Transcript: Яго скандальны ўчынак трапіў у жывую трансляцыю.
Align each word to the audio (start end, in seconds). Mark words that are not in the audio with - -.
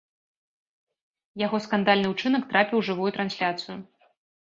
Яго 1.43 1.61
скандальны 1.67 2.11
ўчынак 2.17 2.43
трапіў 2.57 2.77
у 2.83 2.85
жывую 2.91 3.11
трансляцыю. 3.19 3.83